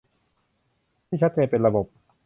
[1.07, 1.85] ที่ชัดเจนเป็นระบบ